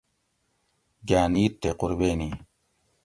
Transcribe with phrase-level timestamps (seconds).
[1.07, 2.29] گاۤن عید تے قُربینی